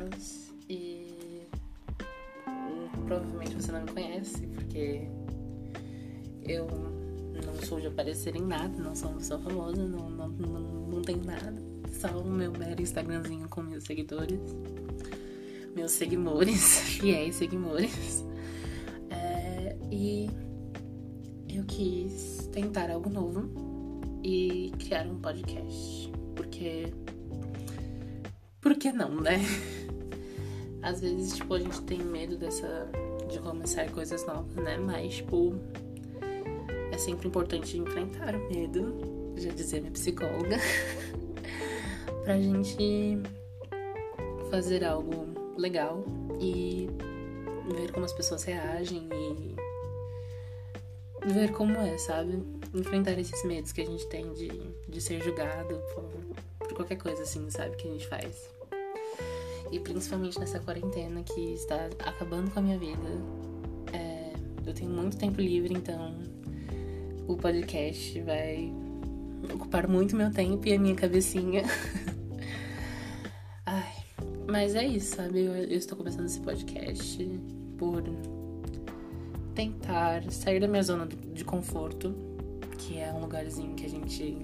[0.00, 1.46] anos e
[3.06, 5.08] provavelmente você não me conhece, porque
[6.44, 6.66] eu
[7.44, 11.02] não sou de aparecer em nada, não sou uma pessoa famosa, não, não, não, não
[11.02, 11.60] tenho nada.
[11.92, 14.38] Só o meu mero Instagramzinho com meus seguidores.
[15.74, 18.24] Meus seguidores, fiéis seguidores.
[19.10, 20.30] É, e
[21.48, 23.50] eu quis tentar algo novo
[24.22, 26.10] e criar um podcast.
[26.34, 26.92] Porque.
[28.60, 29.40] Por que não, né?
[30.82, 32.90] Às vezes, tipo, a gente tem medo dessa.
[33.28, 34.76] de começar coisas novas, né?
[34.78, 35.54] Mas, tipo.
[36.92, 40.56] É sempre importante enfrentar o medo, já dizia minha psicóloga,
[42.24, 43.22] pra gente
[44.50, 46.04] fazer algo legal
[46.40, 46.90] e
[47.72, 49.54] ver como as pessoas reagem e
[51.32, 52.42] ver como é, sabe?
[52.74, 54.48] Enfrentar esses medos que a gente tem de,
[54.88, 56.10] de ser julgado por,
[56.58, 57.76] por qualquer coisa assim, sabe?
[57.76, 58.50] Que a gente faz.
[59.70, 63.08] E principalmente nessa quarentena que está acabando com a minha vida.
[63.92, 64.32] É,
[64.66, 66.14] eu tenho muito tempo livre, então
[67.26, 68.72] o podcast vai
[69.52, 71.62] ocupar muito meu tempo e a minha cabecinha.
[73.64, 73.92] Ai,
[74.48, 75.40] mas é isso, sabe?
[75.40, 77.24] Eu, eu estou começando esse podcast
[77.78, 78.02] por
[79.54, 82.14] tentar sair da minha zona de conforto,
[82.78, 84.38] que é um lugarzinho que a gente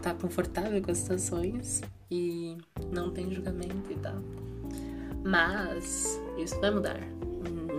[0.00, 2.56] tá confortável com as situações e
[2.92, 4.16] não tem julgamento e tal.
[5.24, 7.00] Mas isso vai mudar.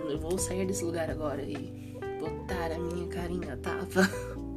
[0.08, 4.08] Eu vou sair desse lugar agora e botar a minha carinha tapa.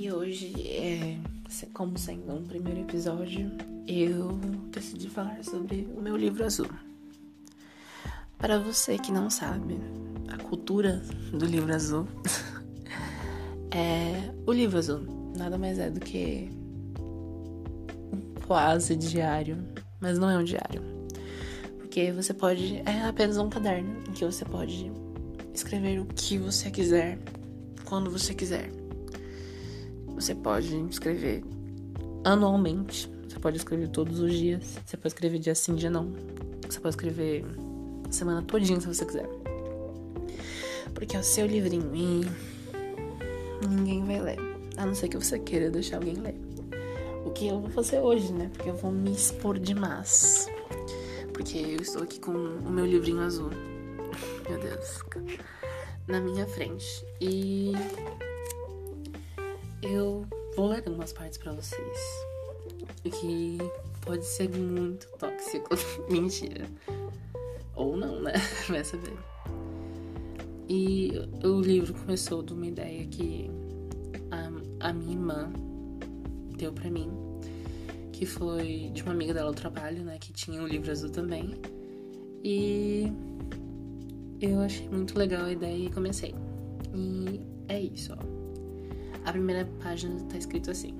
[0.00, 1.18] E hoje, é,
[1.74, 3.50] como sendo um primeiro episódio,
[3.84, 4.38] eu
[4.70, 6.68] decidi falar sobre o meu livro azul.
[8.38, 9.76] Para você que não sabe,
[10.28, 12.06] a cultura do livro azul
[13.74, 16.50] é o livro azul nada mais é do que
[18.48, 19.58] quase diário,
[20.00, 20.82] mas não é um diário.
[21.76, 22.82] Porque você pode.
[22.86, 24.90] É apenas um caderno em que você pode
[25.52, 27.18] escrever o que você quiser,
[27.84, 28.70] quando você quiser.
[30.14, 31.44] Você pode escrever
[32.24, 36.10] anualmente, você pode escrever todos os dias, você pode escrever dia sim, dia não.
[36.66, 37.44] Você pode escrever
[38.08, 39.28] a semana todinha se você quiser.
[40.94, 42.26] Porque é o seu livrinho
[43.62, 44.38] e ninguém vai ler.
[44.78, 46.47] A não ser que você queira deixar alguém ler.
[47.28, 48.50] O que eu vou fazer hoje, né?
[48.54, 50.48] Porque eu vou me expor demais.
[51.34, 53.50] Porque eu estou aqui com o meu livrinho azul.
[54.48, 55.04] Meu Deus.
[56.06, 57.04] Na minha frente.
[57.20, 57.72] E
[59.82, 61.98] eu vou ler algumas partes para vocês.
[63.02, 63.58] Que
[64.00, 65.68] pode ser muito tóxico.
[66.10, 66.66] Mentira.
[67.76, 68.32] Ou não, né?
[68.70, 69.18] Vai saber.
[70.66, 71.12] E
[71.44, 73.50] o livro começou de uma ideia que
[74.30, 75.67] a, a minha irmã
[76.58, 77.08] deu para mim,
[78.12, 81.54] que foi de uma amiga dela do trabalho, né, que tinha um livro azul também.
[82.44, 83.10] E
[84.40, 86.34] eu achei muito legal a ideia e comecei.
[86.94, 88.38] E é isso, ó.
[89.24, 90.94] A primeira página tá escrito assim: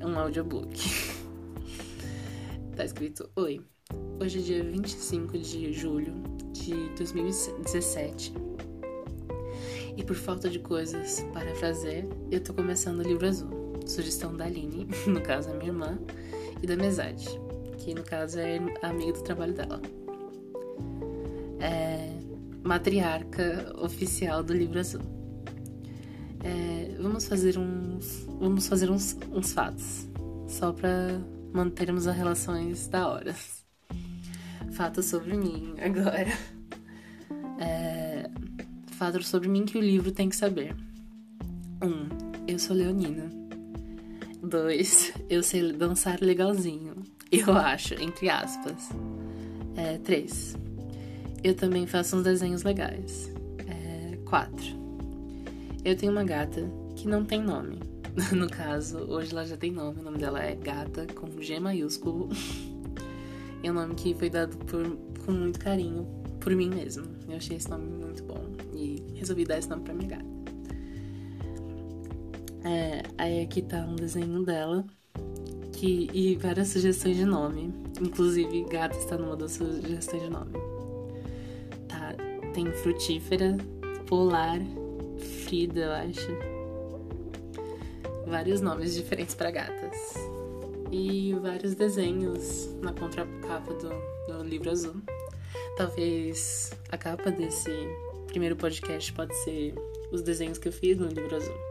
[0.00, 0.78] é um audiobook.
[2.76, 3.60] tá escrito: Oi,
[4.20, 6.14] hoje é dia 25 de julho
[6.52, 8.48] de 2017
[9.98, 13.67] e por falta de coisas para fazer, eu tô começando o livro azul.
[13.88, 15.98] Sugestão da Aline, no caso a minha irmã,
[16.62, 17.26] e da Mesade,
[17.78, 19.80] que no caso é a amiga do trabalho dela.
[21.60, 22.18] É
[22.62, 25.00] matriarca oficial do livro azul.
[26.44, 28.26] É, vamos fazer uns.
[28.38, 30.08] Vamos fazer uns, uns fatos.
[30.46, 31.20] Só para
[31.52, 33.34] mantermos as relações da hora.
[34.72, 36.28] Fatos sobre mim agora.
[37.60, 38.30] É,
[38.92, 40.76] fatos sobre mim que o livro tem que saber.
[41.82, 41.86] 1.
[41.86, 42.08] Um,
[42.46, 43.47] eu sou leonina.
[44.42, 45.12] 2.
[45.28, 46.94] Eu sei dançar legalzinho.
[47.30, 48.88] Eu acho, entre aspas.
[50.04, 50.56] 3.
[50.56, 53.30] É, eu também faço uns desenhos legais.
[54.28, 54.64] 4.
[55.84, 57.78] É, eu tenho uma gata que não tem nome.
[58.34, 60.00] No caso, hoje ela já tem nome.
[60.00, 62.28] O nome dela é Gata, com G maiúsculo.
[63.62, 64.84] é um nome que foi dado por,
[65.24, 66.04] com muito carinho
[66.40, 67.04] por mim mesmo.
[67.28, 68.44] Eu achei esse nome muito bom
[68.74, 70.27] e resolvi dar esse nome pra minha gata.
[72.68, 74.84] É, aí aqui tá um desenho dela
[75.72, 77.72] que, e várias sugestões de nome.
[77.98, 80.52] Inclusive, gata está numa das sugestões de nome.
[81.88, 82.14] Tá,
[82.52, 83.56] tem frutífera,
[84.06, 84.60] polar,
[85.44, 86.28] Frida, eu acho.
[88.26, 89.96] Vários nomes diferentes para gatas.
[90.92, 93.88] E vários desenhos na contracapa do,
[94.30, 94.96] do livro azul.
[95.78, 97.70] Talvez a capa desse
[98.26, 99.74] primeiro podcast pode ser
[100.12, 101.67] os desenhos que eu fiz no livro azul.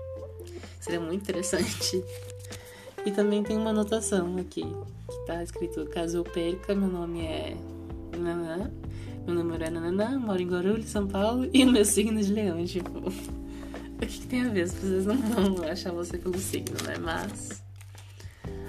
[0.79, 2.03] Seria muito interessante.
[3.05, 7.55] E também tem uma anotação aqui, que tá escrito caso eu perca, meu nome é.
[8.17, 8.71] Nanã,
[9.25, 12.63] meu número é Nananã, moro em Guarulhos, São Paulo, e o meu signo de leão,
[12.65, 12.89] tipo.
[13.97, 14.61] O que, que tem a ver?
[14.61, 16.97] As pessoas não vão achar você pelo signo, né?
[17.01, 17.63] Mas.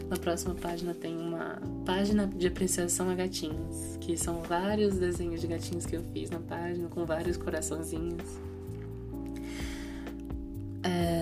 [0.09, 5.47] Na próxima página tem uma página de apreciação a gatinhos, que são vários desenhos de
[5.47, 8.23] gatinhos que eu fiz na página, com vários coraçãozinhos.
[10.83, 11.18] É...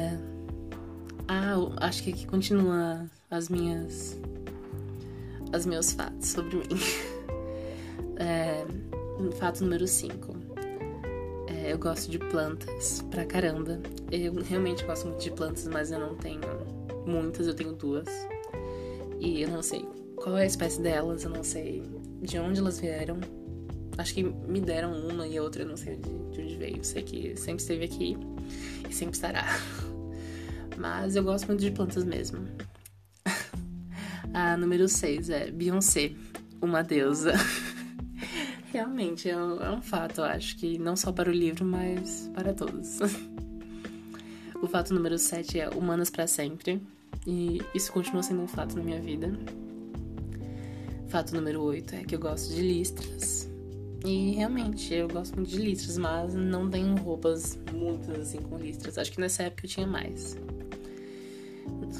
[1.76, 4.16] Acho que aqui continua as minhas.
[5.54, 6.64] Os meus fatos sobre mim.
[8.18, 8.64] É...
[9.38, 10.34] Fato número 5.
[11.48, 13.78] É, eu gosto de plantas pra caramba.
[14.10, 16.40] Eu realmente gosto muito de plantas, mas eu não tenho
[17.06, 18.08] muitas, eu tenho duas.
[19.20, 19.86] E eu não sei
[20.16, 21.82] qual é a espécie delas, eu não sei
[22.22, 23.18] de onde elas vieram.
[23.98, 26.84] Acho que me deram uma e a outra eu não sei de, de onde veio.
[26.84, 28.16] Sei que sempre esteve aqui
[28.88, 29.46] e sempre estará.
[30.78, 32.46] Mas eu gosto muito de plantas mesmo.
[34.32, 36.12] a número 6 é Beyoncé,
[36.60, 37.32] uma deusa.
[38.72, 42.30] Realmente é um, é um fato, eu acho que não só para o livro, mas
[42.34, 42.98] para todos.
[44.60, 46.82] o fato número 7 é Humanas para Sempre.
[47.26, 49.32] E isso continua sendo um fato na minha vida.
[51.08, 53.48] Fato número 8 é que eu gosto de listras.
[54.04, 58.98] E realmente, eu gosto muito de listras, mas não tenho roupas muitas assim com listras.
[58.98, 60.36] Acho que nessa época eu tinha mais.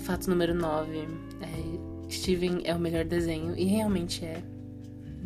[0.07, 1.09] Fato número 9
[1.41, 3.59] é Steven é o melhor desenho.
[3.59, 4.41] E realmente é.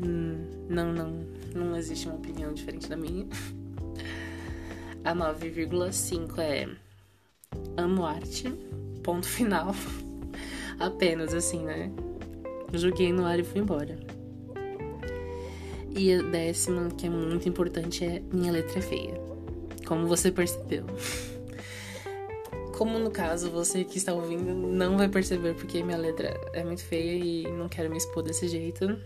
[0.03, 3.27] Hum, não, não, não existe uma opinião diferente da minha.
[5.05, 6.67] A 9,5 é
[7.77, 8.51] Amo arte
[9.03, 9.77] ponto final.
[10.79, 11.93] Apenas assim, né?
[12.73, 13.99] Joguei no ar e fui embora.
[15.95, 19.21] E a décima, que é muito importante, é minha letra é feia.
[19.87, 20.87] Como você percebeu.
[22.81, 26.83] Como no caso, você que está ouvindo não vai perceber porque minha letra é muito
[26.83, 28.99] feia e não quero me expor desse jeito.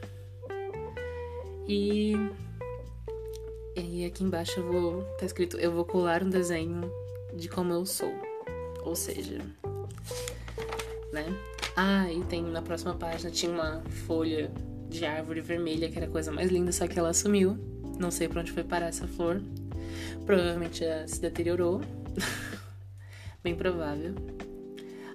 [1.67, 2.15] E.
[3.75, 5.03] E aqui embaixo eu vou.
[5.19, 6.89] Tá escrito: eu vou colar um desenho
[7.37, 8.15] de como eu sou.
[8.85, 9.41] Ou seja,
[11.13, 11.27] né?
[11.77, 14.53] Ah, e tem na próxima página tinha uma folha
[14.89, 17.59] de árvore vermelha que era a coisa mais linda, só que ela sumiu.
[17.99, 19.43] Não sei pra onde foi parar essa flor.
[20.25, 21.81] Provavelmente se deteriorou.
[23.45, 24.15] Bem provável.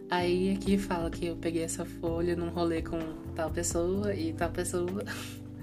[0.09, 2.99] Aí aqui fala que eu peguei essa folha num rolê com
[3.35, 5.03] tal pessoa e tal pessoa.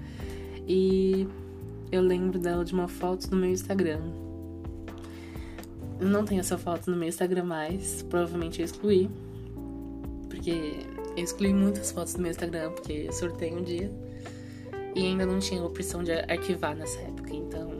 [0.67, 1.27] e
[1.91, 4.01] eu lembro dela de uma foto no meu Instagram.
[5.99, 9.09] Não tenho essa foto no meu Instagram mais, provavelmente eu excluí
[10.37, 10.85] porque
[11.15, 13.91] eu excluí muitas fotos do meu Instagram, porque eu sorteio um dia.
[14.95, 17.71] E ainda não tinha a opção de arquivar nessa época, então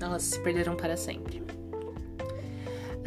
[0.00, 1.42] elas se perderam para sempre.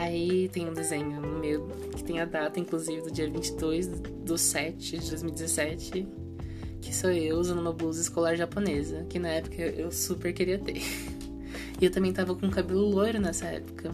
[0.02, 3.88] Aí tem um desenho no meu, que tem a data, inclusive, do dia 22
[4.26, 6.08] do 7 de 2017,
[6.82, 10.82] que sou eu usando uma blusa escolar japonesa, que na época eu super queria ter.
[11.80, 13.92] E eu também tava com cabelo loiro nessa época.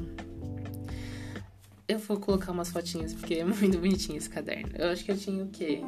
[1.88, 4.72] Eu vou colocar umas fotinhas porque é muito bonitinho esse caderno.
[4.76, 5.82] Eu acho que eu tinha o quê?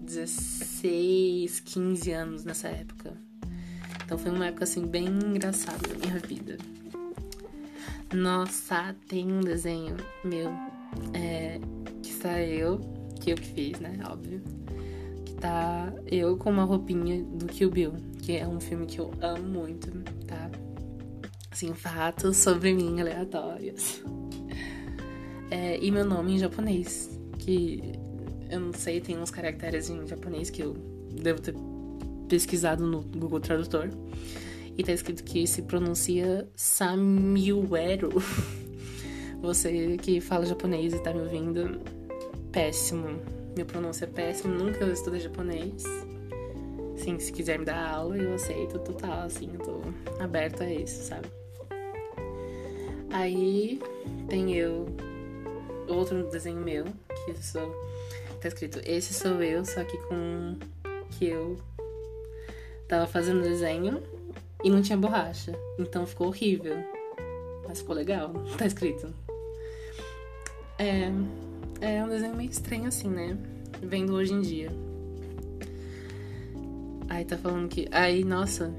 [0.00, 3.16] 16, 15 anos nessa época.
[4.04, 6.56] Então foi uma época assim bem engraçada da minha vida.
[8.14, 10.50] Nossa, tem um desenho meu
[11.14, 11.60] é,
[12.02, 12.80] que está eu,
[13.20, 13.98] que eu que fiz, né?
[14.04, 14.42] Óbvio.
[15.24, 19.12] Que tá eu com uma roupinha do Kill Bill, que é um filme que eu
[19.20, 19.90] amo muito,
[20.26, 20.50] tá?
[21.50, 24.02] Assim, fatos sobre mim aleatórios.
[25.50, 27.92] É, e meu nome em japonês, que
[28.50, 30.74] eu não sei, tem uns caracteres em japonês que eu
[31.22, 31.54] devo ter
[32.28, 33.88] pesquisado no Google Tradutor.
[34.80, 38.08] E tá escrito que se pronuncia Samiuero.
[39.42, 41.82] Você que fala japonês e tá me ouvindo,
[42.50, 43.20] péssimo.
[43.54, 45.84] Minha pronúncia é péssima, nunca estudei japonês.
[46.96, 49.82] Sim, se quiser me dar aula, eu aceito total, assim, eu tô
[50.18, 51.28] aberta a isso, sabe?
[53.12, 53.82] Aí
[54.30, 54.86] tem eu
[55.88, 56.86] outro desenho meu,
[57.26, 57.70] que sou.
[58.40, 60.56] Tá escrito, esse sou eu, só que com
[61.10, 61.58] que eu
[62.88, 64.02] tava fazendo desenho
[64.62, 65.52] e não tinha borracha.
[65.78, 66.76] Então ficou horrível.
[67.66, 69.12] Mas ficou legal, tá escrito.
[70.78, 71.10] É.
[71.80, 73.38] É um desenho meio estranho assim, né?
[73.82, 74.70] Vendo hoje em dia.
[77.08, 77.88] Aí tá falando que.
[77.90, 78.72] Aí, nossa,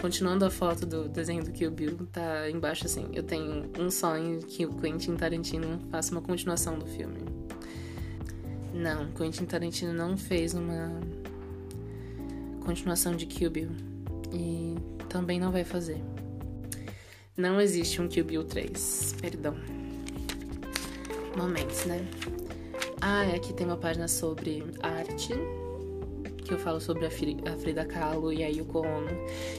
[0.00, 4.40] continuando a foto do desenho do Kill Bill, tá embaixo assim: Eu tenho um sonho
[4.40, 7.18] que o Quentin Tarantino faça uma continuação do filme.
[8.74, 11.00] Não, Quentin Tarantino não fez uma
[12.64, 13.70] continuação de Kill Bill.
[14.32, 14.74] E
[15.14, 16.02] também não vai fazer.
[17.36, 19.14] Não existe um Kill Bill 3.
[19.20, 19.54] Perdão.
[21.36, 22.04] Momentos, né?
[23.00, 25.32] Ah, aqui tem uma página sobre arte.
[26.44, 29.08] que eu falo sobre a, Frida Kahlo e a Yoko Ono,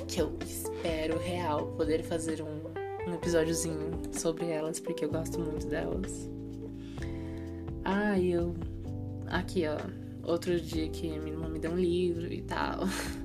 [0.10, 5.68] que eu espero real poder fazer um, um episódiozinho sobre elas, porque eu gosto muito
[5.68, 6.30] delas.
[7.86, 8.54] Ah, eu.
[9.28, 9.78] Aqui, ó.
[10.30, 12.82] Outro dia que minha irmã me deu um livro e tal.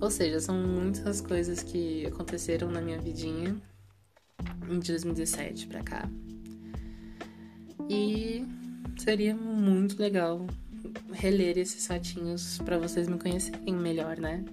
[0.00, 3.56] Ou seja, são muitas coisas que aconteceram na minha vidinha
[4.68, 6.08] em 2017 pra cá.
[7.88, 8.44] E
[8.98, 10.46] seria muito legal
[11.12, 14.44] reler esses fatinhos para vocês me conhecerem melhor, né?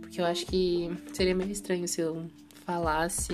[0.00, 2.30] Porque eu acho que seria meio estranho se eu
[2.64, 3.32] falasse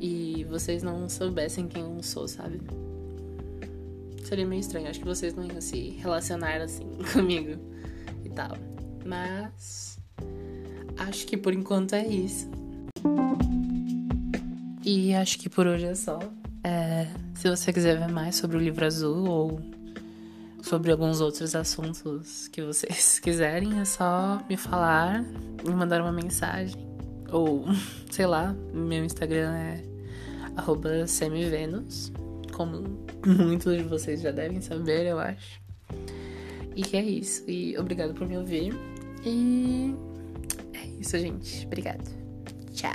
[0.00, 2.60] e vocês não soubessem quem eu sou, sabe?
[4.24, 4.88] Seria meio estranho.
[4.88, 7.60] Acho que vocês não iam se relacionar assim comigo
[8.24, 8.56] e tal.
[9.06, 9.98] Mas
[10.98, 12.50] acho que por enquanto é isso.
[14.84, 16.18] E acho que por hoje é só.
[16.62, 19.60] É, se você quiser ver mais sobre o livro azul ou
[20.62, 25.22] sobre alguns outros assuntos que vocês quiserem, é só me falar,
[25.64, 26.76] me mandar uma mensagem.
[27.30, 27.64] Ou,
[28.10, 29.82] sei lá, meu Instagram é
[31.06, 32.12] semivenus,
[32.52, 35.60] como muitos de vocês já devem saber, eu acho.
[36.74, 37.42] E que é isso.
[37.48, 38.74] E obrigado por me ouvir.
[39.26, 39.92] E
[40.72, 41.66] é isso, gente.
[41.66, 42.08] Obrigado.
[42.72, 42.92] Tchau.